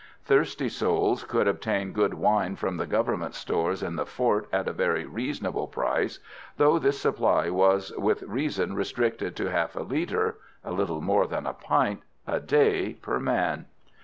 Thirsty 0.23 0.67
souls 0.67 1.23
could 1.23 1.47
obtain 1.47 1.91
good 1.93 2.15
wine 2.15 2.55
from 2.55 2.77
the 2.77 2.87
Government 2.87 3.35
stores 3.35 3.83
in 3.83 3.97
the 3.97 4.05
fort 4.07 4.47
at 4.51 4.67
a 4.67 4.73
very 4.73 5.05
reasonable 5.05 5.67
price, 5.67 6.17
though 6.57 6.79
this 6.79 6.99
supply 6.99 7.51
was 7.51 7.93
with 7.95 8.23
reason 8.23 8.73
restricted 8.73 9.35
to 9.35 9.51
half 9.51 9.75
a 9.75 9.83
litre 9.83 10.39
(a 10.63 10.71
little 10.71 11.01
more 11.01 11.27
than 11.27 11.45
a 11.45 11.53
pint) 11.53 12.01
a 12.25 12.39
day 12.39 12.93
per 12.99 13.19
man. 13.19 13.67